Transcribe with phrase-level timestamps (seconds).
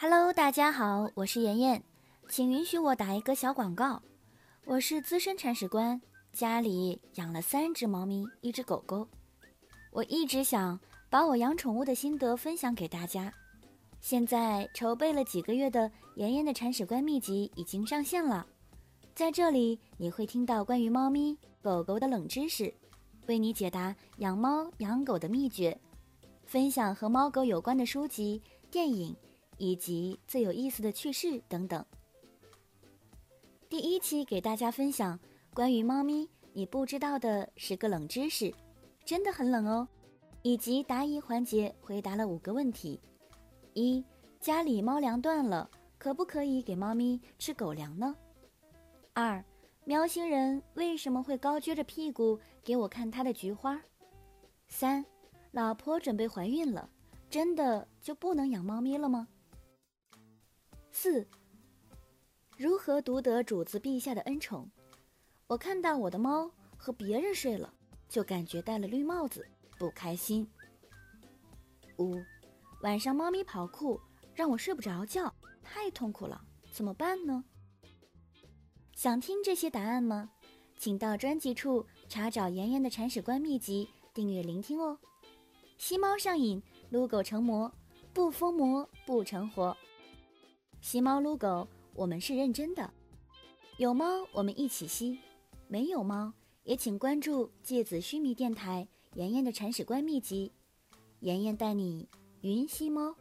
[0.00, 1.82] Hello，大家好，我是妍妍，
[2.28, 4.00] 请允许我打一个小广告。
[4.64, 6.00] 我是资深铲屎官，
[6.32, 9.08] 家里养了三只猫咪，一只狗狗。
[9.90, 10.78] 我一直想
[11.10, 13.34] 把我养宠物的心得分享给大家。
[14.00, 18.46] 现在筹备了几个月的妍妍的铲屎官秘籍已经上线了，
[19.16, 22.72] 在这里你会听到关于猫咪、狗狗的冷知识，
[23.26, 25.76] 为你解答养猫养狗的秘诀，
[26.44, 28.40] 分享和猫狗有关的书籍、
[28.70, 29.12] 电影。
[29.58, 31.84] 以及最有意思的趣事等等。
[33.68, 35.18] 第一期给大家分享
[35.52, 38.52] 关于猫咪你不知道的十个冷知识，
[39.04, 39.86] 真的很冷哦。
[40.42, 42.98] 以及答疑环节回答了五个问题：
[43.74, 44.02] 一、
[44.40, 45.68] 家里猫粮断了，
[45.98, 48.14] 可不可以给猫咪吃狗粮呢？
[49.12, 49.44] 二、
[49.84, 53.78] 喵星人为什么会高撅着屁股给我看他的菊花？
[54.68, 55.04] 三、
[55.50, 56.88] 老婆准备怀孕了，
[57.28, 59.26] 真的就不能养猫咪了吗？
[61.00, 61.24] 四，
[62.56, 64.68] 如何独得主子陛下的恩宠？
[65.46, 67.72] 我看到我的猫和别人睡了，
[68.08, 69.46] 就感觉戴了绿帽子，
[69.78, 70.44] 不开心。
[71.98, 72.20] 五，
[72.82, 74.00] 晚上猫咪跑酷，
[74.34, 75.32] 让我睡不着觉，
[75.62, 77.44] 太痛苦了，怎么办呢？
[78.92, 80.28] 想听这些答案吗？
[80.76, 84.98] 请到专辑处查找妍妍的铲屎官秘籍，订阅聆听哦。
[85.76, 87.72] 吸猫上瘾，撸狗成魔，
[88.12, 89.76] 不疯魔不成活。
[90.80, 92.90] 吸猫撸狗，我们是认真的。
[93.76, 95.18] 有猫，我们一起吸；
[95.66, 96.32] 没有猫，
[96.64, 100.52] 也请关注芥子须弥电台“妍妍的铲屎官秘籍”，
[101.20, 102.08] 妍妍带你
[102.40, 103.14] 云吸猫。